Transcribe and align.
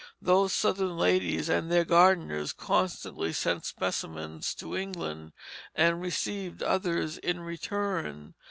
Those 0.19 0.51
Southern 0.51 0.97
ladies 0.97 1.47
and 1.47 1.71
their 1.71 1.85
gardeners 1.85 2.53
constantly 2.53 3.31
sent 3.33 3.65
specimens 3.65 4.55
to 4.55 4.75
England, 4.75 5.31
and 5.75 6.01
received 6.01 6.63
others 6.63 7.19
in 7.19 7.41
return. 7.41 8.33